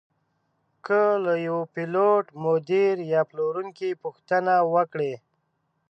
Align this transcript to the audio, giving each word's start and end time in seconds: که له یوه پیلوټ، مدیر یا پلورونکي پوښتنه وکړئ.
که 0.85 1.01
له 1.25 1.33
یوه 1.47 1.63
پیلوټ، 1.73 2.25
مدیر 2.45 2.95
یا 3.11 3.21
پلورونکي 3.29 3.89
پوښتنه 4.03 4.53
وکړئ. 4.73 5.13